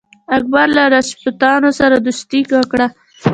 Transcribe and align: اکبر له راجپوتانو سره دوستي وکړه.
اکبر 0.37 0.67
له 0.77 0.83
راجپوتانو 0.93 1.69
سره 1.79 1.95
دوستي 2.05 2.39
وکړه. 2.53 2.87